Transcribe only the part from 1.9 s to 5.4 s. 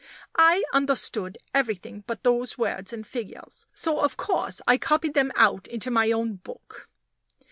but those words and figures, so of course I copied them